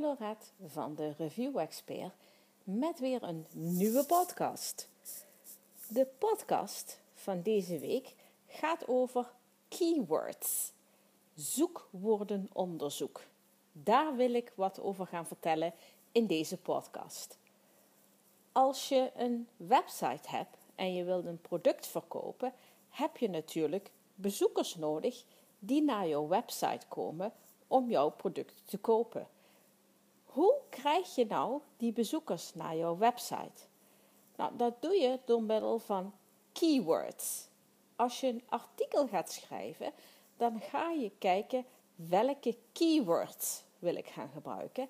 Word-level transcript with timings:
Lorette 0.00 0.46
van 0.66 0.94
de 0.94 1.12
Review 1.18 1.58
Expert 1.58 2.12
met 2.64 2.98
weer 2.98 3.22
een 3.22 3.46
nieuwe 3.52 4.04
podcast. 4.04 4.88
De 5.88 6.06
podcast 6.18 7.00
van 7.14 7.42
deze 7.42 7.78
week 7.78 8.14
gaat 8.48 8.88
over 8.88 9.30
keywords, 9.68 10.72
zoekwoordenonderzoek. 11.34 13.22
Daar 13.72 14.16
wil 14.16 14.34
ik 14.34 14.52
wat 14.54 14.80
over 14.80 15.06
gaan 15.06 15.26
vertellen 15.26 15.72
in 16.12 16.26
deze 16.26 16.56
podcast. 16.56 17.38
Als 18.52 18.88
je 18.88 19.10
een 19.16 19.48
website 19.56 20.28
hebt 20.28 20.56
en 20.74 20.94
je 20.94 21.04
wilt 21.04 21.24
een 21.24 21.40
product 21.40 21.86
verkopen, 21.86 22.52
heb 22.88 23.16
je 23.16 23.28
natuurlijk 23.28 23.90
bezoekers 24.14 24.74
nodig 24.74 25.24
die 25.58 25.82
naar 25.82 26.08
jouw 26.08 26.28
website 26.28 26.86
komen 26.88 27.32
om 27.66 27.90
jouw 27.90 28.10
product 28.10 28.62
te 28.64 28.78
kopen. 28.78 29.26
Hoe 30.36 30.60
krijg 30.68 31.14
je 31.14 31.26
nou 31.26 31.60
die 31.76 31.92
bezoekers 31.92 32.54
naar 32.54 32.76
jouw 32.76 32.96
website? 32.96 33.62
Nou, 34.36 34.56
dat 34.56 34.82
doe 34.82 34.94
je 34.94 35.20
door 35.24 35.42
middel 35.42 35.78
van 35.78 36.12
keywords. 36.52 37.48
Als 37.96 38.20
je 38.20 38.26
een 38.26 38.42
artikel 38.48 39.08
gaat 39.08 39.32
schrijven, 39.32 39.92
dan 40.36 40.60
ga 40.60 40.90
je 40.90 41.10
kijken 41.18 41.64
welke 41.94 42.56
keywords 42.72 43.62
wil 43.78 43.94
ik 43.94 44.06
gaan 44.06 44.28
gebruiken. 44.28 44.88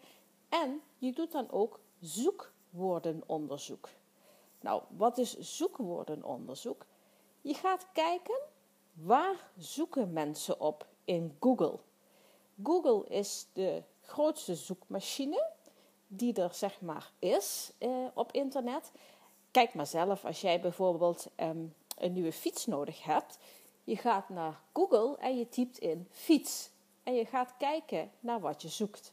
En 0.48 0.82
je 0.98 1.12
doet 1.12 1.32
dan 1.32 1.50
ook 1.50 1.80
zoekwoordenonderzoek. 2.00 3.88
Nou, 4.60 4.82
wat 4.96 5.18
is 5.18 5.38
zoekwoordenonderzoek? 5.38 6.86
Je 7.40 7.54
gaat 7.54 7.86
kijken 7.92 8.40
waar 8.92 9.50
zoeken 9.56 10.12
mensen 10.12 10.60
op 10.60 10.86
in 11.04 11.36
Google. 11.40 11.78
Google 12.62 13.08
is 13.08 13.46
de 13.52 13.82
grootste 14.06 14.54
zoekmachine 14.54 15.50
die 16.06 16.34
er 16.34 16.54
zeg 16.54 16.80
maar 16.80 17.12
is 17.18 17.72
eh, 17.78 17.90
op 18.14 18.32
internet. 18.32 18.92
Kijk 19.50 19.74
maar 19.74 19.86
zelf, 19.86 20.24
als 20.24 20.40
jij 20.40 20.60
bijvoorbeeld 20.60 21.26
ehm, 21.34 21.64
een 21.98 22.12
nieuwe 22.12 22.32
fiets 22.32 22.66
nodig 22.66 23.02
hebt, 23.02 23.38
je 23.84 23.96
gaat 23.96 24.28
naar 24.28 24.60
Google 24.72 25.16
en 25.18 25.38
je 25.38 25.48
typt 25.48 25.78
in 25.78 26.08
fiets. 26.10 26.70
En 27.02 27.14
je 27.14 27.26
gaat 27.26 27.54
kijken 27.58 28.10
naar 28.20 28.40
wat 28.40 28.62
je 28.62 28.68
zoekt. 28.68 29.12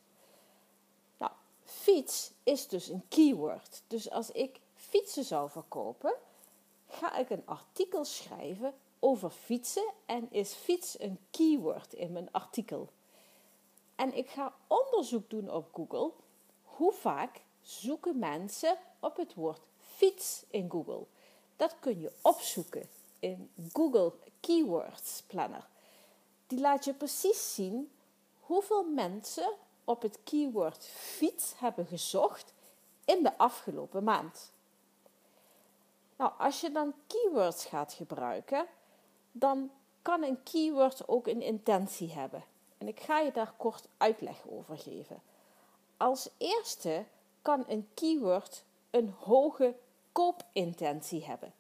Nou, 1.18 1.32
fiets 1.64 2.32
is 2.44 2.68
dus 2.68 2.88
een 2.88 3.04
keyword. 3.08 3.84
Dus 3.88 4.10
als 4.10 4.32
ik 4.32 4.60
fietsen 4.76 5.24
zou 5.24 5.50
verkopen, 5.50 6.14
ga 6.88 7.18
ik 7.18 7.30
een 7.30 7.46
artikel 7.46 8.06
schrijven 8.06 8.74
over 9.00 9.30
fietsen 9.30 9.94
en 10.06 10.32
is 10.32 10.54
fiets 10.54 11.00
een 11.00 11.20
keyword 11.32 11.94
in 11.94 12.12
mijn 12.12 12.32
artikel. 12.32 12.90
En 13.96 14.14
ik 14.14 14.30
ga 14.30 14.54
onderzoek 14.68 15.30
doen 15.30 15.52
op 15.52 15.70
Google. 15.74 16.12
Hoe 16.64 16.94
vaak 16.94 17.42
zoeken 17.62 18.20
mensen 18.20 18.78
op 19.00 19.18
het 19.18 19.34
woord 19.34 19.62
fiets 19.80 20.46
in 20.50 20.70
Google? 20.70 21.06
Dat 21.56 21.76
kun 21.80 22.00
je 22.00 22.12
opzoeken 22.22 22.90
in 23.20 23.52
Google 23.74 24.14
Keywords 24.40 25.24
Planner. 25.28 25.68
Die 26.48 26.60
laat 26.60 26.86
je 26.86 26.94
precies 26.94 27.54
zien 27.54 27.92
hoeveel 28.40 28.84
mensen 28.84 29.54
op 29.84 30.02
het 30.02 30.20
keyword 30.24 30.86
fiets 30.86 31.54
hebben 31.60 31.86
gezocht 31.86 32.54
in 33.06 33.24
de 33.24 33.38
afgelopen 33.38 34.04
maand. 34.04 34.52
Nou, 36.16 36.32
als 36.38 36.62
je 36.62 36.72
dan 36.72 36.94
keywords 37.08 37.66
gaat 37.66 37.94
gebruiken, 37.94 38.66
dan 39.32 39.72
kan 40.02 40.24
een 40.24 40.44
keyword 40.44 41.08
ook 41.08 41.28
een 41.28 41.42
intentie 41.42 42.12
hebben. 42.12 42.44
En 42.84 42.90
ik 42.90 43.00
ga 43.00 43.20
je 43.20 43.32
daar 43.32 43.54
kort 43.58 43.88
uitleg 43.98 44.48
over 44.48 44.78
geven. 44.78 45.22
Als 45.98 46.30
eerste 46.38 47.06
kan 47.42 47.64
een 47.68 47.88
keyword 47.94 48.64
een 48.90 49.14
hoge 49.20 49.76
koopintentie 50.12 51.26
hebben. 51.26 51.54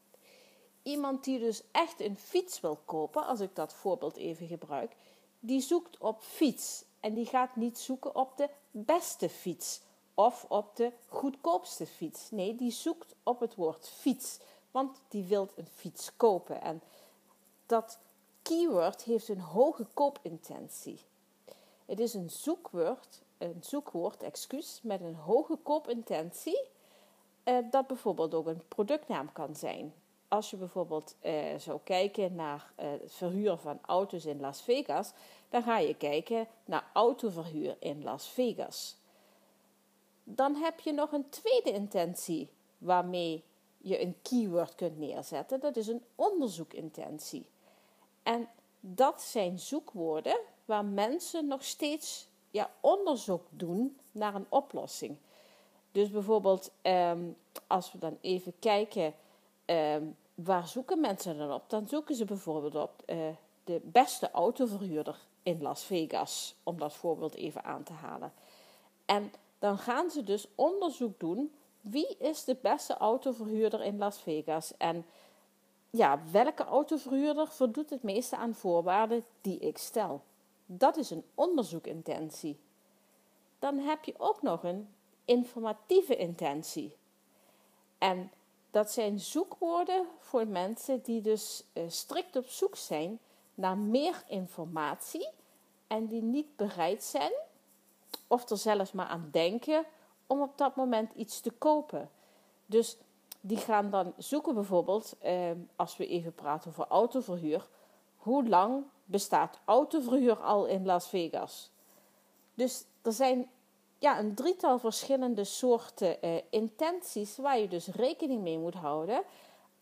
Iemand 0.81 1.24
die 1.24 1.40
dus 1.40 1.64
echt 1.72 2.00
een 2.00 2.18
fiets 2.18 2.59
wil 2.59 2.80
kopen, 2.86 3.25
als 3.25 3.40
ik 3.40 3.56
dat 3.56 3.74
voorbeeld 3.74 4.16
even 4.16 4.47
gebruik, 4.47 4.96
die 5.40 5.62
zoekt 5.62 5.97
op 5.97 6.22
fiets 6.22 6.84
en 7.00 7.14
die 7.14 7.26
gaat 7.26 7.56
niet 7.56 7.78
zoeken 7.78 8.16
op 8.16 8.38
de 8.38 8.50
beste 8.72 9.30
fiets 9.30 9.81
of 10.14 10.46
op 10.50 10.76
de 10.76 10.92
goedkoopste 11.08 11.86
fiets. 11.86 12.31
Nee, 12.31 12.56
die 12.56 12.72
zoekt 12.72 13.16
op 13.24 13.40
het 13.40 13.56
woord 13.56 13.90
fiets, 13.90 14.40
want 14.72 15.02
die 15.08 15.24
wil 15.24 15.50
een 15.56 15.68
fiets 15.76 16.12
kopen. 16.18 16.62
En 16.62 16.81
dat 17.66 18.00
keyword 18.42 19.03
heeft 19.03 19.28
een 19.28 19.40
hoge 19.40 19.86
koopintentie. 19.94 21.00
Het 21.86 22.00
is 22.00 22.14
een 22.14 22.30
zoekwoord, 22.30 23.22
een 23.38 23.58
zoekwoord, 23.60 24.24
excuus, 24.24 24.80
met 24.84 25.02
een 25.02 25.16
hoge 25.16 25.56
koopintentie, 25.56 26.68
eh, 27.44 27.58
dat 27.72 27.88
bijvoorbeeld 27.88 28.34
ook 28.34 28.48
een 28.48 28.68
productnaam 28.68 29.32
kan 29.32 29.56
zijn. 29.56 29.94
Als 30.28 30.50
je 30.50 30.58
bijvoorbeeld 30.58 31.16
eh, 31.20 31.58
zou 31.58 31.80
kijken 31.84 32.36
naar 32.36 32.72
eh, 32.76 32.92
het 32.92 33.14
verhuur 33.14 33.58
van 33.58 33.80
auto's 33.82 34.26
in 34.26 34.40
Las 34.40 34.62
Vegas, 34.62 35.12
dan 35.50 35.64
ga 35.64 35.78
je 35.78 35.96
kijken 35.96 36.48
naar 36.66 36.90
autoverhuur 36.94 37.76
in 37.80 38.04
Las 38.04 38.28
Vegas. 38.28 38.98
Dan 40.24 40.56
heb 40.56 40.80
je 40.80 40.92
nog 40.92 41.12
een 41.12 41.30
tweede 41.30 41.72
intentie 41.72 42.50
waarmee 42.78 43.44
je 43.78 44.02
een 44.02 44.16
keyword 44.22 44.76
kunt 44.76 44.98
neerzetten. 44.98 45.60
Dat 45.60 45.76
is 45.76 45.88
een 45.88 46.04
onderzoekintentie. 46.16 47.46
En 48.24 48.50
dat 48.80 49.22
zijn 49.22 49.60
zoekwoorden 49.60 50.40
waar 50.66 50.85
mensen 50.85 51.47
nog 51.47 51.63
steeds 51.63 52.28
ja, 52.51 52.72
onderzoek 52.79 53.47
doen 53.50 53.97
naar 54.12 54.35
een 54.35 54.46
oplossing. 54.50 55.18
Dus 55.91 56.09
bijvoorbeeld, 56.09 56.72
ehm, 56.81 57.24
als 57.68 57.91
we 57.91 57.97
dan 57.97 58.18
even 58.22 58.53
kijken, 58.59 59.13
ehm, 59.66 60.03
waar 60.35 60.68
zoeken 60.68 61.00
mensen 61.00 61.38
dan 61.38 61.53
op? 61.53 61.69
Dan 61.69 61.88
zoeken 61.88 62.16
ze 62.16 62.25
bijvoorbeeld 62.25 62.75
op 62.75 63.03
uh, 63.06 63.18
de 63.63 63.81
beste 63.84 64.31
autoverhuurder 64.31 65.19
in 65.44 65.62
Las 65.62 65.84
Vegas, 65.84 66.56
om 66.63 66.78
dat 66.78 66.94
voorbeeld 66.94 67.35
even 67.35 67.63
aan 67.63 67.84
te 67.84 67.94
halen. 67.94 68.34
En 69.06 69.31
dan 69.59 69.78
gaan 69.78 70.09
ze 70.09 70.23
dus 70.23 70.47
onderzoek 70.56 71.19
doen, 71.19 71.53
wie 71.81 72.18
is 72.18 72.44
de 72.44 72.57
beste 72.62 72.97
autoverhuurder 72.97 73.84
in 73.84 73.97
Las 73.97 74.22
Vegas? 74.22 74.78
En 74.78 75.06
ja, 75.90 76.19
welke 76.31 76.63
autoverhuurder 76.63 77.47
voldoet 77.47 77.90
het 77.90 78.03
meeste 78.03 78.38
aan 78.38 78.53
voorwaarden 78.53 79.25
die 79.41 79.59
ik 79.59 79.78
stel? 79.78 80.22
Dat 80.78 80.97
is 80.97 81.09
een 81.09 81.23
onderzoekintentie. 81.35 82.59
Dan 83.59 83.78
heb 83.78 84.03
je 84.03 84.13
ook 84.17 84.41
nog 84.41 84.63
een 84.63 84.88
informatieve 85.25 86.16
intentie. 86.16 86.95
En 87.97 88.31
dat 88.72 88.91
zijn 88.91 89.19
zoekwoorden 89.19 90.06
voor 90.19 90.47
mensen 90.47 91.01
die 91.01 91.22
dus 91.22 91.63
uh, 91.73 91.84
strikt 91.88 92.35
op 92.35 92.47
zoek 92.47 92.75
zijn 92.75 93.19
naar 93.56 93.78
meer 93.78 94.23
informatie 94.28 95.29
en 95.88 96.07
die 96.07 96.22
niet 96.22 96.56
bereid 96.56 97.03
zijn, 97.03 97.31
of 98.28 98.50
er 98.50 98.57
zelfs 98.57 98.91
maar 98.91 99.05
aan 99.05 99.29
denken, 99.31 99.85
om 100.28 100.41
op 100.41 100.57
dat 100.57 100.75
moment 100.75 101.13
iets 101.13 101.40
te 101.40 101.51
kopen. 101.51 102.09
Dus 102.66 102.97
die 103.41 103.57
gaan 103.57 103.90
dan 103.90 104.13
zoeken 104.17 104.53
bijvoorbeeld, 104.53 105.16
eh, 105.19 105.51
als 105.75 105.97
we 105.97 106.07
even 106.07 106.34
praten 106.34 106.69
over 106.69 106.88
autoverhuur, 106.88 107.67
hoe 108.17 108.47
lang 108.47 108.84
bestaat 109.03 109.59
autoverhuur 109.66 110.36
al 110.36 110.66
in 110.66 110.86
Las 110.86 111.08
Vegas? 111.08 111.69
Dus 112.53 112.84
er 113.02 113.14
zijn 113.14 113.50
ja, 114.00 114.19
een 114.19 114.36
drietal 114.36 114.80
verschillende 114.80 115.44
soorten 115.44 116.22
eh, 116.22 116.41
intenties 116.50 117.38
waar 117.38 117.59
je 117.59 117.68
dus 117.68 117.88
rekening 117.88 118.41
mee 118.41 118.59
moet 118.59 118.74
houden 118.74 119.24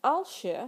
als 0.00 0.40
je 0.40 0.66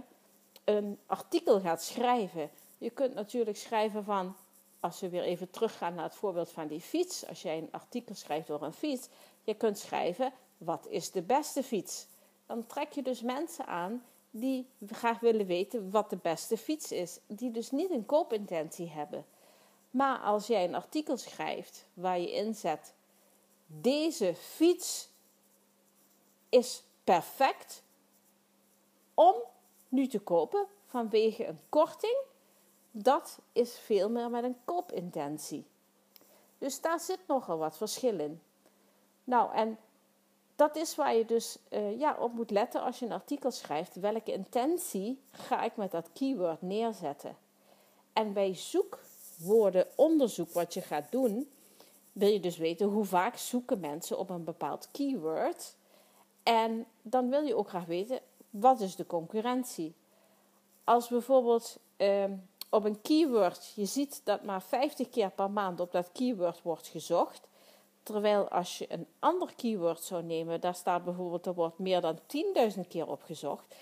een 0.63 0.99
artikel 1.05 1.59
gaat 1.59 1.83
schrijven. 1.83 2.49
Je 2.77 2.89
kunt 2.89 3.13
natuurlijk 3.13 3.57
schrijven 3.57 4.03
van, 4.03 4.35
als 4.79 4.99
we 4.99 5.09
weer 5.09 5.23
even 5.23 5.49
teruggaan 5.49 5.95
naar 5.95 6.03
het 6.03 6.15
voorbeeld 6.15 6.51
van 6.51 6.67
die 6.67 6.81
fiets. 6.81 7.27
Als 7.27 7.41
jij 7.41 7.57
een 7.57 7.71
artikel 7.71 8.15
schrijft 8.15 8.51
over 8.51 8.65
een 8.65 8.73
fiets, 8.73 9.07
je 9.43 9.53
kunt 9.53 9.79
schrijven, 9.79 10.33
wat 10.57 10.87
is 10.89 11.11
de 11.11 11.21
beste 11.21 11.63
fiets? 11.63 12.07
dan 12.45 12.65
trek 12.67 12.91
je 12.91 13.01
dus 13.01 13.21
mensen 13.21 13.65
aan 13.65 14.03
die 14.37 14.67
graag 14.87 15.19
willen 15.19 15.45
weten 15.45 15.91
wat 15.91 16.09
de 16.09 16.17
beste 16.17 16.57
fiets 16.57 16.91
is. 16.91 17.19
Die 17.27 17.51
dus 17.51 17.71
niet 17.71 17.91
een 17.91 18.05
koopintentie 18.05 18.89
hebben. 18.89 19.25
Maar 19.91 20.19
als 20.19 20.47
jij 20.47 20.63
een 20.63 20.75
artikel 20.75 21.17
schrijft 21.17 21.87
waar 21.93 22.19
je 22.19 22.31
inzet: 22.31 22.93
deze 23.65 24.35
fiets 24.35 25.09
is 26.49 26.83
perfect 27.03 27.83
om 29.13 29.35
nu 29.89 30.07
te 30.07 30.19
kopen 30.19 30.67
vanwege 30.85 31.45
een 31.45 31.59
korting, 31.69 32.17
dat 32.91 33.39
is 33.51 33.79
veel 33.79 34.09
meer 34.09 34.29
met 34.29 34.43
een 34.43 34.57
koopintentie. 34.65 35.65
Dus 36.57 36.81
daar 36.81 36.99
zit 36.99 37.19
nogal 37.27 37.57
wat 37.57 37.77
verschil 37.77 38.19
in. 38.19 38.41
Nou, 39.23 39.53
en 39.53 39.77
dat 40.55 40.75
is 40.75 40.95
waar 40.95 41.15
je 41.15 41.25
dus 41.25 41.57
uh, 41.69 41.99
ja, 41.99 42.17
op 42.19 42.33
moet 42.33 42.51
letten 42.51 42.81
als 42.81 42.99
je 42.99 43.05
een 43.05 43.11
artikel 43.11 43.51
schrijft. 43.51 43.95
Welke 43.95 44.33
intentie 44.33 45.21
ga 45.31 45.63
ik 45.63 45.75
met 45.75 45.91
dat 45.91 46.09
keyword 46.13 46.61
neerzetten? 46.61 47.37
En 48.13 48.33
bij 48.33 48.55
zoekwoorden 48.55 49.87
onderzoek 49.95 50.51
wat 50.51 50.73
je 50.73 50.81
gaat 50.81 51.11
doen, 51.11 51.49
wil 52.11 52.29
je 52.29 52.39
dus 52.39 52.57
weten 52.57 52.87
hoe 52.87 53.05
vaak 53.05 53.37
zoeken 53.37 53.79
mensen 53.79 54.17
op 54.17 54.29
een 54.29 54.43
bepaald 54.43 54.89
keyword. 54.91 55.75
En 56.43 56.85
dan 57.01 57.29
wil 57.29 57.41
je 57.41 57.55
ook 57.55 57.69
graag 57.69 57.85
weten, 57.85 58.19
wat 58.49 58.79
is 58.79 58.95
de 58.95 59.05
concurrentie? 59.05 59.95
Als 60.83 61.07
bijvoorbeeld 61.07 61.77
ehm, 61.97 62.31
op 62.69 62.85
een 62.85 63.01
keyword 63.01 63.73
je 63.75 63.85
ziet 63.85 64.21
dat 64.23 64.43
maar 64.43 64.61
50 64.61 65.09
keer 65.09 65.29
per 65.29 65.51
maand 65.51 65.79
op 65.79 65.91
dat 65.91 66.11
keyword 66.11 66.61
wordt 66.61 66.87
gezocht. 66.87 67.47
Terwijl 68.05 68.47
als 68.47 68.77
je 68.77 68.93
een 68.93 69.07
ander 69.19 69.53
keyword 69.55 70.03
zou 70.03 70.23
nemen, 70.23 70.61
daar 70.61 70.75
staat 70.75 71.03
bijvoorbeeld 71.03 71.45
er 71.45 71.53
wordt 71.53 71.79
meer 71.79 72.01
dan 72.01 72.19
10.000 72.75 72.87
keer 72.87 73.07
op 73.07 73.23
gezocht. 73.23 73.75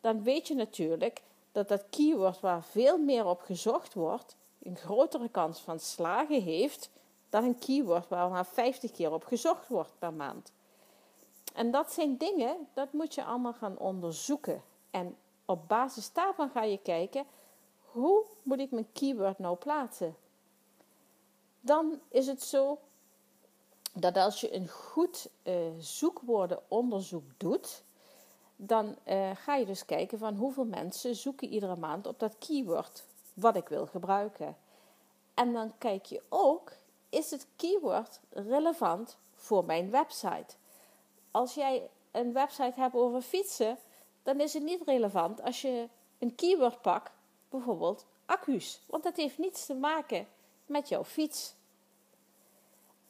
Dan 0.00 0.22
weet 0.22 0.48
je 0.48 0.54
natuurlijk 0.54 1.22
dat 1.52 1.68
dat 1.68 1.84
keyword 1.90 2.40
waar 2.40 2.64
veel 2.64 2.98
meer 2.98 3.26
op 3.26 3.40
gezocht 3.40 3.94
wordt, 3.94 4.36
een 4.62 4.76
grotere 4.76 5.28
kans 5.28 5.60
van 5.60 5.78
slagen 5.78 6.42
heeft 6.42 6.90
dan 7.28 7.44
een 7.44 7.58
keyword 7.58 8.08
waar 8.08 8.30
maar 8.30 8.46
50 8.46 8.90
keer 8.90 9.12
op 9.12 9.24
gezocht 9.24 9.68
wordt 9.68 9.92
per 9.98 10.12
maand. 10.12 10.52
En 11.54 11.70
dat 11.70 11.92
zijn 11.92 12.16
dingen, 12.16 12.68
dat 12.74 12.92
moet 12.92 13.14
je 13.14 13.24
allemaal 13.24 13.52
gaan 13.52 13.78
onderzoeken. 13.78 14.62
En 14.90 15.16
op 15.44 15.68
basis 15.68 16.12
daarvan 16.12 16.50
ga 16.50 16.62
je 16.62 16.78
kijken, 16.78 17.24
hoe 17.80 18.24
moet 18.42 18.58
ik 18.58 18.70
mijn 18.70 18.92
keyword 18.92 19.38
nou 19.38 19.56
plaatsen? 19.56 20.16
Dan 21.60 22.00
is 22.08 22.26
het 22.26 22.42
zo 22.42 22.78
dat 23.92 24.16
als 24.16 24.40
je 24.40 24.54
een 24.54 24.68
goed 24.68 25.28
uh, 25.42 25.54
zoekwoordenonderzoek 25.78 27.24
doet, 27.36 27.82
dan 28.56 28.96
uh, 29.06 29.30
ga 29.34 29.54
je 29.54 29.66
dus 29.66 29.84
kijken 29.84 30.18
van 30.18 30.36
hoeveel 30.36 30.64
mensen 30.64 31.16
zoeken 31.16 31.48
iedere 31.48 31.76
maand 31.76 32.06
op 32.06 32.18
dat 32.18 32.38
keyword 32.38 33.04
wat 33.34 33.56
ik 33.56 33.68
wil 33.68 33.86
gebruiken. 33.86 34.56
En 35.34 35.52
dan 35.52 35.72
kijk 35.78 36.04
je 36.04 36.22
ook, 36.28 36.72
is 37.08 37.30
het 37.30 37.46
keyword 37.56 38.20
relevant 38.30 39.16
voor 39.34 39.64
mijn 39.64 39.90
website? 39.90 40.54
Als 41.30 41.54
jij 41.54 41.88
een 42.10 42.32
website 42.32 42.80
hebt 42.80 42.94
over 42.94 43.20
fietsen, 43.20 43.78
dan 44.22 44.40
is 44.40 44.52
het 44.52 44.62
niet 44.62 44.82
relevant 44.86 45.42
als 45.42 45.60
je 45.60 45.88
een 46.18 46.34
keyword 46.34 46.82
pakt, 46.82 47.12
bijvoorbeeld 47.48 48.06
accu's. 48.26 48.80
Want 48.86 49.02
dat 49.02 49.16
heeft 49.16 49.38
niets 49.38 49.66
te 49.66 49.74
maken 49.74 50.26
met 50.66 50.88
jouw 50.88 51.04
fiets. 51.04 51.54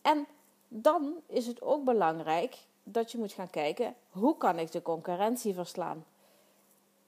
En 0.02 0.26
dan 0.72 1.14
is 1.26 1.46
het 1.46 1.62
ook 1.62 1.84
belangrijk 1.84 2.56
dat 2.82 3.12
je 3.12 3.18
moet 3.18 3.32
gaan 3.32 3.50
kijken 3.50 3.94
hoe 4.10 4.36
kan 4.36 4.58
ik 4.58 4.72
de 4.72 4.82
concurrentie 4.82 5.54
verslaan. 5.54 6.04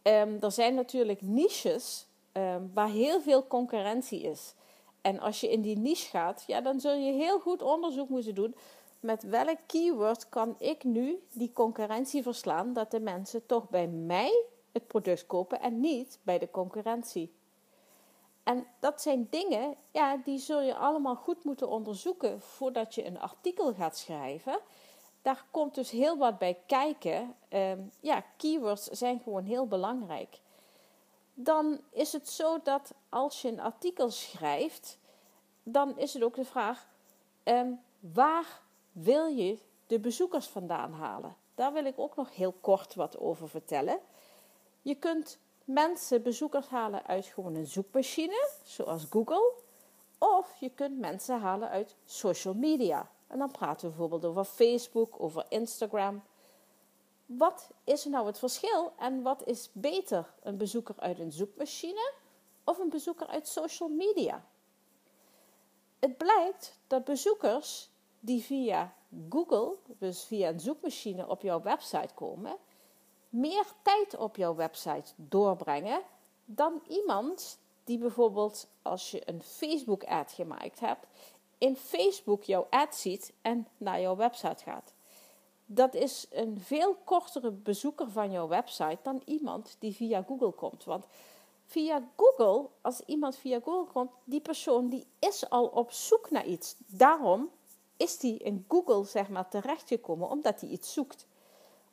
Um, 0.02 0.36
er 0.40 0.52
zijn 0.52 0.74
natuurlijk 0.74 1.22
niches 1.22 2.06
um, 2.32 2.70
waar 2.74 2.88
heel 2.88 3.20
veel 3.20 3.46
concurrentie 3.46 4.22
is. 4.22 4.54
En 5.00 5.20
als 5.20 5.40
je 5.40 5.50
in 5.50 5.60
die 5.60 5.78
niche 5.78 6.08
gaat, 6.08 6.44
ja, 6.46 6.60
dan 6.60 6.80
zul 6.80 6.94
je 6.94 7.12
heel 7.12 7.40
goed 7.40 7.62
onderzoek 7.62 8.08
moeten 8.08 8.34
doen. 8.34 8.54
Met 9.00 9.22
welk 9.22 9.58
keyword 9.66 10.28
kan 10.28 10.54
ik 10.58 10.84
nu 10.84 11.22
die 11.32 11.52
concurrentie 11.52 12.22
verslaan 12.22 12.72
dat 12.72 12.90
de 12.90 13.00
mensen 13.00 13.46
toch 13.46 13.68
bij 13.68 13.86
mij 13.88 14.44
het 14.72 14.86
product 14.86 15.26
kopen 15.26 15.60
en 15.60 15.80
niet 15.80 16.18
bij 16.22 16.38
de 16.38 16.50
concurrentie? 16.50 17.32
En 18.42 18.66
dat 18.78 19.02
zijn 19.02 19.26
dingen, 19.30 19.76
ja, 19.90 20.16
die 20.16 20.38
zul 20.38 20.60
je 20.60 20.74
allemaal 20.74 21.16
goed 21.16 21.44
moeten 21.44 21.68
onderzoeken 21.68 22.40
voordat 22.40 22.94
je 22.94 23.06
een 23.06 23.20
artikel 23.20 23.74
gaat 23.74 23.96
schrijven. 23.96 24.60
Daar 25.22 25.44
komt 25.50 25.74
dus 25.74 25.90
heel 25.90 26.16
wat 26.16 26.38
bij 26.38 26.58
kijken. 26.66 27.34
Um, 27.48 27.92
ja, 28.00 28.24
keywords 28.36 28.86
zijn 28.86 29.20
gewoon 29.20 29.44
heel 29.44 29.66
belangrijk. 29.66 30.40
Dan 31.34 31.80
is 31.90 32.12
het 32.12 32.28
zo 32.28 32.60
dat 32.62 32.94
als 33.08 33.42
je 33.42 33.48
een 33.48 33.60
artikel 33.60 34.10
schrijft, 34.10 34.98
dan 35.62 35.98
is 35.98 36.14
het 36.14 36.22
ook 36.22 36.34
de 36.34 36.44
vraag: 36.44 36.88
um, 37.44 37.80
waar 38.00 38.60
wil 38.92 39.26
je 39.26 39.58
de 39.86 39.98
bezoekers 39.98 40.46
vandaan 40.46 40.92
halen? 40.92 41.36
Daar 41.54 41.72
wil 41.72 41.84
ik 41.84 41.98
ook 41.98 42.16
nog 42.16 42.36
heel 42.36 42.54
kort 42.60 42.94
wat 42.94 43.18
over 43.18 43.48
vertellen. 43.48 43.98
Je 44.82 44.94
kunt 44.94 45.38
mensen, 45.72 46.22
bezoekers 46.22 46.66
halen 46.66 47.06
uit 47.06 47.26
gewoon 47.26 47.54
een 47.54 47.66
zoekmachine, 47.66 48.48
zoals 48.64 49.06
Google. 49.10 49.52
Of 50.18 50.56
je 50.60 50.70
kunt 50.70 50.98
mensen 50.98 51.40
halen 51.40 51.68
uit 51.68 51.96
social 52.04 52.54
media. 52.54 53.10
En 53.26 53.38
dan 53.38 53.50
praten 53.50 53.80
we 53.80 53.88
bijvoorbeeld 53.88 54.24
over 54.24 54.44
Facebook, 54.44 55.20
over 55.20 55.44
Instagram. 55.48 56.22
Wat 57.26 57.70
is 57.84 58.04
nou 58.04 58.26
het 58.26 58.38
verschil 58.38 58.92
en 58.98 59.22
wat 59.22 59.46
is 59.46 59.70
beter? 59.72 60.34
Een 60.42 60.56
bezoeker 60.56 60.94
uit 60.98 61.18
een 61.18 61.32
zoekmachine 61.32 62.12
of 62.64 62.78
een 62.78 62.88
bezoeker 62.88 63.26
uit 63.26 63.48
social 63.48 63.88
media? 63.88 64.44
Het 65.98 66.16
blijkt 66.16 66.78
dat 66.86 67.04
bezoekers 67.04 67.90
die 68.20 68.42
via 68.42 68.94
Google, 69.28 69.76
dus 69.98 70.24
via 70.24 70.48
een 70.48 70.60
zoekmachine 70.60 71.28
op 71.28 71.42
jouw 71.42 71.62
website 71.62 72.14
komen, 72.14 72.56
meer 73.32 73.64
tijd 73.82 74.16
op 74.16 74.36
jouw 74.36 74.54
website 74.54 75.12
doorbrengen 75.16 76.02
dan 76.44 76.82
iemand 76.88 77.58
die 77.84 77.98
bijvoorbeeld 77.98 78.68
als 78.82 79.10
je 79.10 79.28
een 79.28 79.42
Facebook 79.42 80.04
ad 80.04 80.32
gemaakt 80.32 80.80
hebt, 80.80 81.06
in 81.58 81.76
Facebook 81.76 82.42
jouw 82.42 82.66
ad 82.70 82.94
ziet 82.94 83.32
en 83.42 83.68
naar 83.76 84.00
jouw 84.00 84.16
website 84.16 84.62
gaat. 84.62 84.92
Dat 85.66 85.94
is 85.94 86.26
een 86.30 86.60
veel 86.60 86.96
kortere 87.04 87.50
bezoeker 87.50 88.10
van 88.10 88.30
jouw 88.30 88.48
website 88.48 88.98
dan 89.02 89.22
iemand 89.24 89.76
die 89.78 89.94
via 89.94 90.22
Google 90.22 90.50
komt. 90.50 90.84
Want 90.84 91.06
via 91.66 92.08
Google, 92.16 92.68
als 92.80 93.00
iemand 93.00 93.36
via 93.36 93.60
Google 93.64 93.92
komt, 93.92 94.10
die 94.24 94.40
persoon 94.40 94.88
die 94.88 95.06
is 95.18 95.50
al 95.50 95.66
op 95.66 95.92
zoek 95.92 96.30
naar 96.30 96.46
iets. 96.46 96.76
Daarom 96.86 97.50
is 97.96 98.18
die 98.18 98.38
in 98.38 98.64
Google 98.68 99.04
zeg 99.04 99.28
maar 99.28 99.48
terechtgekomen 99.48 100.28
omdat 100.28 100.60
hij 100.60 100.70
iets 100.70 100.92
zoekt. 100.92 101.26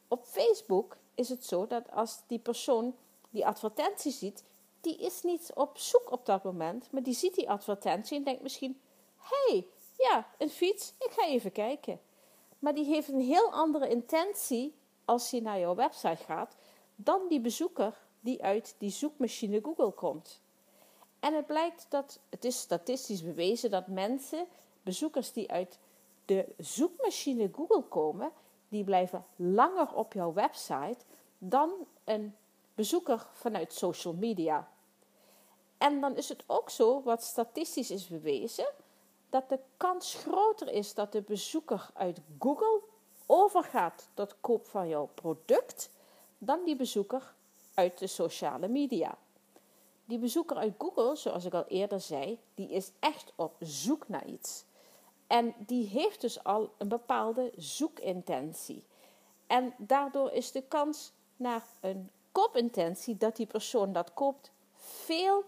Op 0.07 0.25
Facebook 0.25 0.97
is 1.19 1.29
het 1.29 1.45
zo 1.45 1.67
dat 1.67 1.91
als 1.91 2.21
die 2.27 2.39
persoon 2.39 2.95
die 3.29 3.45
advertentie 3.45 4.11
ziet, 4.11 4.43
die 4.81 4.97
is 4.97 5.21
niet 5.23 5.51
op 5.53 5.77
zoek 5.77 6.11
op 6.11 6.25
dat 6.25 6.43
moment, 6.43 6.91
maar 6.91 7.03
die 7.03 7.13
ziet 7.13 7.35
die 7.35 7.49
advertentie 7.49 8.17
en 8.17 8.23
denkt 8.23 8.41
misschien: 8.41 8.81
hé, 9.17 9.51
hey, 9.51 9.67
ja, 9.97 10.27
een 10.37 10.49
fiets, 10.49 10.93
ik 10.99 11.11
ga 11.11 11.27
even 11.27 11.51
kijken. 11.51 11.99
Maar 12.59 12.75
die 12.75 12.85
heeft 12.85 13.07
een 13.07 13.21
heel 13.21 13.51
andere 13.51 13.89
intentie 13.89 14.75
als 15.05 15.31
hij 15.31 15.39
naar 15.39 15.59
jouw 15.59 15.75
website 15.75 16.23
gaat 16.23 16.55
dan 16.95 17.27
die 17.27 17.39
bezoeker 17.39 17.97
die 18.19 18.43
uit 18.43 18.75
die 18.77 18.89
zoekmachine 18.89 19.61
Google 19.63 19.91
komt. 19.91 20.41
En 21.19 21.33
het 21.33 21.45
blijkt 21.45 21.85
dat, 21.89 22.19
het 22.29 22.45
is 22.45 22.59
statistisch 22.59 23.23
bewezen 23.23 23.71
dat 23.71 23.87
mensen, 23.87 24.47
bezoekers 24.81 25.33
die 25.33 25.51
uit 25.51 25.79
de 26.25 26.45
zoekmachine 26.57 27.49
Google 27.53 27.81
komen, 27.81 28.31
die 28.69 28.83
blijven 28.83 29.25
langer 29.35 29.93
op 29.93 30.13
jouw 30.13 30.33
website 30.33 30.97
dan 31.39 31.71
een 32.03 32.35
bezoeker 32.75 33.27
vanuit 33.33 33.73
social 33.73 34.13
media. 34.13 34.71
En 35.77 36.01
dan 36.01 36.15
is 36.15 36.29
het 36.29 36.43
ook 36.47 36.69
zo, 36.69 37.01
wat 37.01 37.23
statistisch 37.23 37.91
is 37.91 38.07
bewezen, 38.07 38.67
dat 39.29 39.49
de 39.49 39.59
kans 39.77 40.13
groter 40.13 40.71
is 40.71 40.93
dat 40.93 41.11
de 41.11 41.21
bezoeker 41.21 41.89
uit 41.93 42.19
Google 42.39 42.81
overgaat 43.25 44.09
tot 44.13 44.35
koop 44.41 44.67
van 44.67 44.87
jouw 44.87 45.09
product 45.13 45.89
dan 46.37 46.63
die 46.65 46.75
bezoeker 46.75 47.33
uit 47.73 47.97
de 47.97 48.07
sociale 48.07 48.67
media. 48.67 49.17
Die 50.05 50.17
bezoeker 50.17 50.57
uit 50.57 50.73
Google, 50.77 51.15
zoals 51.15 51.45
ik 51.45 51.53
al 51.53 51.65
eerder 51.67 52.01
zei, 52.01 52.39
die 52.55 52.69
is 52.69 52.91
echt 52.99 53.33
op 53.35 53.55
zoek 53.59 54.07
naar 54.07 54.25
iets. 54.25 54.63
En 55.27 55.53
die 55.57 55.87
heeft 55.87 56.21
dus 56.21 56.43
al 56.43 56.69
een 56.77 56.87
bepaalde 56.87 57.51
zoekintentie. 57.55 58.83
En 59.47 59.73
daardoor 59.77 60.31
is 60.31 60.51
de 60.51 60.61
kans 60.61 61.11
naar 61.39 61.63
een 61.79 62.09
koopintentie 62.31 63.17
dat 63.17 63.35
die 63.35 63.45
persoon 63.45 63.93
dat 63.93 64.13
koopt 64.13 64.51
veel 64.75 65.43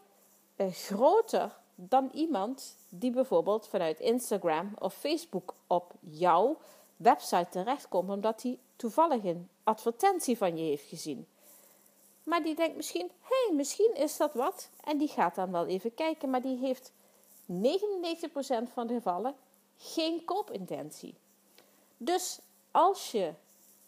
eh, 0.55 0.71
groter 0.71 1.57
dan 1.75 2.09
iemand 2.13 2.75
die 2.89 3.11
bijvoorbeeld 3.11 3.67
vanuit 3.67 3.99
Instagram 3.99 4.73
of 4.79 4.93
Facebook 4.93 5.53
op 5.67 5.93
jouw 5.99 6.57
website 6.95 7.47
terechtkomt 7.49 8.09
omdat 8.09 8.41
hij 8.41 8.59
toevallig 8.75 9.23
een 9.23 9.49
advertentie 9.63 10.37
van 10.37 10.57
je 10.57 10.63
heeft 10.63 10.87
gezien. 10.87 11.27
Maar 12.23 12.43
die 12.43 12.55
denkt 12.55 12.75
misschien, 12.75 13.11
hé, 13.21 13.45
hey, 13.45 13.55
misschien 13.55 13.95
is 13.95 14.17
dat 14.17 14.33
wat. 14.33 14.69
En 14.83 14.97
die 14.97 15.07
gaat 15.07 15.35
dan 15.35 15.51
wel 15.51 15.65
even 15.65 15.93
kijken, 15.93 16.29
maar 16.29 16.41
die 16.41 16.57
heeft 16.57 16.91
99% 17.51 18.73
van 18.73 18.87
de 18.87 18.93
gevallen 18.93 19.35
geen 19.77 20.25
koopintentie. 20.25 21.15
Dus 21.97 22.39
als 22.71 23.11
je 23.11 23.33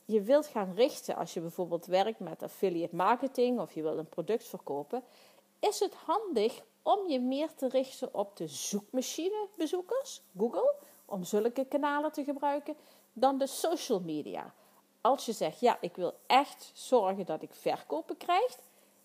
je 0.06 0.22
wilt 0.22 0.48
gaan 0.48 0.74
richten, 0.76 1.16
als 1.16 1.34
je 1.34 1.42
bijvoorbeeld 1.42 1.86
werkt 1.86 2.20
met 2.20 2.44
affiliate 2.44 2.96
marketing 2.96 3.60
of 3.60 3.74
je 3.74 3.82
wilt 3.82 3.98
een 3.98 4.10
product 4.10 4.48
verkopen, 4.48 5.04
is 5.60 5.80
het 5.80 5.94
handig 5.94 6.62
om 6.82 7.10
je 7.10 7.20
meer 7.20 7.54
te 7.56 7.68
richten 7.68 8.14
op 8.14 8.38
de 8.38 8.48
zoekmachinebezoekers, 8.48 10.22
Google, 10.38 10.76
om 11.06 11.24
zulke 11.24 11.66
kanalen 11.66 12.12
te 12.12 12.24
gebruiken, 12.24 12.76
dan 13.14 13.38
de 13.38 13.48
social 13.48 14.00
media. 14.00 14.54
Als 15.02 15.26
je 15.26 15.32
zegt, 15.32 15.60
ja, 15.60 15.78
ik 15.82 15.96
wil 15.96 16.14
echt 16.28 16.72
zorgen 16.74 17.26
dat 17.26 17.42
ik 17.42 17.54
verkopen 17.54 18.18
krijg, 18.18 18.58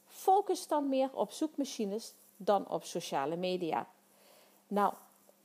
focus 0.07 0.67
dan 0.67 0.89
meer 0.89 1.11
op 1.13 1.33
zoekmachines 1.33 2.15
dan 2.37 2.69
op 2.69 2.85
sociale 2.85 3.37
media. 3.37 3.87
Nou, 4.67 4.95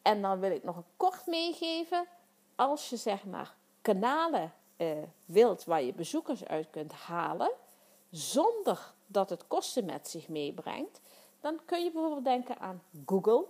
En 0.01 0.21
dan 0.21 0.39
wil 0.39 0.51
ik 0.51 0.63
nog 0.63 0.75
een 0.75 0.85
kort 0.97 1.25
meegeven. 1.25 2.07
Als 2.55 2.89
je 2.89 2.97
zeg 2.97 3.25
maar 3.25 3.55
kanalen 3.81 4.53
uh, 4.77 4.97
wilt 5.25 5.63
waar 5.63 5.83
je 5.83 5.93
bezoekers 5.93 6.45
uit 6.45 6.67
kunt 6.69 6.91
halen, 6.91 7.51
zonder 8.09 8.93
dat 9.05 9.29
het 9.29 9.47
kosten 9.47 9.85
met 9.85 10.07
zich 10.07 10.27
meebrengt, 10.27 11.01
dan 11.41 11.59
kun 11.65 11.83
je 11.83 11.91
bijvoorbeeld 11.91 12.23
denken 12.23 12.59
aan 12.59 12.83
Google. 13.05 13.45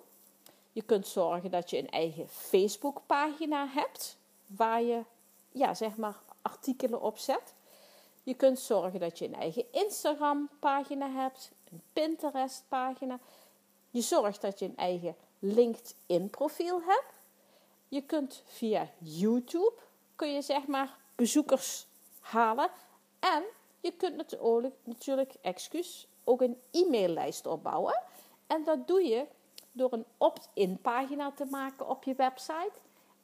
Je 0.71 0.81
kunt 0.81 1.07
zorgen 1.07 1.51
dat 1.51 1.69
je 1.69 1.77
een 1.77 1.89
eigen 1.89 2.29
Facebookpagina 2.29 3.67
hebt, 3.67 4.17
waar 4.47 4.81
je 4.81 5.03
ja, 5.51 5.73
zeg 5.73 5.97
maar 5.97 6.21
artikelen 6.41 7.01
op 7.01 7.17
zet. 7.17 7.53
Je 8.23 8.33
kunt 8.33 8.59
zorgen 8.59 8.99
dat 8.99 9.19
je 9.19 9.25
een 9.25 9.35
eigen 9.35 9.65
Instagram-pagina 9.71 11.09
hebt, 11.09 11.51
een 11.71 11.81
Pinterest-pagina. 11.93 13.19
Je 13.89 14.01
zorgt 14.01 14.41
dat 14.41 14.59
je 14.59 14.65
een 14.65 14.77
eigen 14.77 15.15
LinkedIn-profiel 15.39 16.81
hebt. 16.81 17.13
Je 17.87 18.01
kunt 18.01 18.43
via 18.45 18.89
YouTube, 18.97 19.73
kun 20.15 20.33
je 20.33 20.41
zeg 20.41 20.67
maar 20.67 20.97
bezoekers 21.23 21.87
halen. 22.19 22.69
En 23.19 23.43
je 23.79 23.91
kunt 23.91 24.15
natuurlijk, 24.83 25.33
excuus, 25.41 26.07
ook 26.23 26.41
een 26.41 26.57
e-maillijst 26.71 27.45
opbouwen. 27.45 28.01
En 28.47 28.63
dat 28.63 28.87
doe 28.87 29.03
je 29.03 29.25
door 29.71 29.93
een 29.93 30.05
opt-in 30.17 30.77
pagina 30.81 31.31
te 31.31 31.45
maken 31.45 31.87
op 31.87 32.03
je 32.03 32.13
website. 32.15 32.71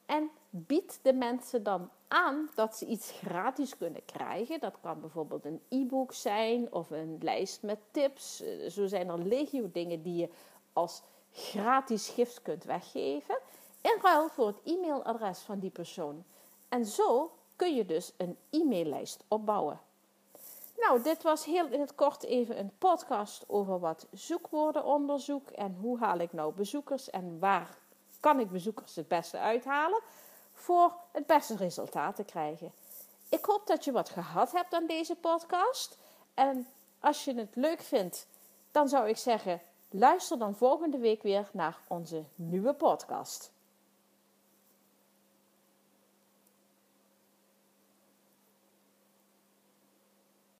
En 0.06 0.30
biedt 0.50 0.98
de 1.02 1.12
mensen 1.12 1.62
dan 1.62 1.90
aan 2.08 2.50
dat 2.54 2.76
ze 2.76 2.86
iets 2.86 3.10
gratis 3.10 3.76
kunnen 3.76 4.04
krijgen. 4.04 4.60
Dat 4.60 4.74
kan 4.80 5.00
bijvoorbeeld 5.00 5.44
een 5.44 5.62
e-book 5.68 6.12
zijn 6.12 6.72
of 6.72 6.90
een 6.90 7.18
lijst 7.20 7.62
met 7.62 7.78
tips. 7.90 8.40
Eh, 8.40 8.70
zo 8.70 8.86
zijn 8.86 9.08
er 9.08 9.18
legio 9.18 9.70
dingen 9.72 10.02
die 10.02 10.16
je 10.16 10.28
als 10.72 11.02
gratis 11.32 12.08
gift 12.08 12.42
kunt 12.42 12.64
weggeven. 12.64 13.38
In 13.80 13.98
ruil 14.02 14.28
voor 14.28 14.46
het 14.46 14.60
e-mailadres 14.64 15.38
van 15.38 15.58
die 15.58 15.70
persoon. 15.70 16.24
En 16.68 16.86
zo 16.86 17.32
kun 17.60 17.74
je 17.74 17.86
dus 17.86 18.12
een 18.16 18.36
e-maillijst 18.50 19.24
opbouwen. 19.28 19.80
Nou, 20.76 21.02
dit 21.02 21.22
was 21.22 21.44
heel 21.44 21.66
in 21.66 21.80
het 21.80 21.94
kort 21.94 22.22
even 22.22 22.58
een 22.58 22.72
podcast 22.78 23.44
over 23.46 23.80
wat 23.80 24.06
zoekwoordenonderzoek 24.12 25.50
en 25.50 25.76
hoe 25.80 25.98
haal 25.98 26.18
ik 26.18 26.32
nou 26.32 26.54
bezoekers 26.54 27.10
en 27.10 27.38
waar 27.38 27.78
kan 28.20 28.40
ik 28.40 28.50
bezoekers 28.50 28.96
het 28.96 29.08
beste 29.08 29.38
uithalen 29.38 30.00
voor 30.52 30.92
het 31.12 31.26
beste 31.26 31.56
resultaat 31.56 32.16
te 32.16 32.24
krijgen. 32.24 32.72
Ik 33.28 33.44
hoop 33.44 33.66
dat 33.66 33.84
je 33.84 33.92
wat 33.92 34.08
gehad 34.08 34.52
hebt 34.52 34.74
aan 34.74 34.86
deze 34.86 35.14
podcast. 35.14 35.98
En 36.34 36.66
als 37.00 37.24
je 37.24 37.34
het 37.34 37.56
leuk 37.56 37.80
vindt, 37.80 38.26
dan 38.70 38.88
zou 38.88 39.08
ik 39.08 39.16
zeggen: 39.16 39.60
luister 39.90 40.38
dan 40.38 40.54
volgende 40.54 40.98
week 40.98 41.22
weer 41.22 41.48
naar 41.52 41.78
onze 41.88 42.24
nieuwe 42.34 42.72
podcast. 42.72 43.50